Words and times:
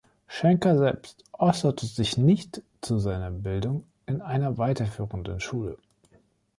Schenker 0.25 0.79
selbst 0.79 1.23
äußerte 1.33 1.85
sich 1.85 2.17
nicht 2.17 2.63
zu 2.81 2.97
seiner 2.97 3.29
Bildung 3.29 3.83
in 4.07 4.19
einer 4.23 4.57
weiterführenden 4.57 5.39
Schule. 5.39 5.77